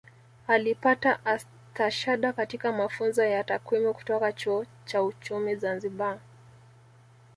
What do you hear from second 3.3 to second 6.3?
Takwimu kutoka Chuo cha Uchumi Zanzibar